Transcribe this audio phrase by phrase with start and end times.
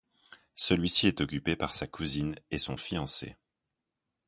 [0.55, 3.37] Celui-ci est occupé par sa cousine et son fiancé.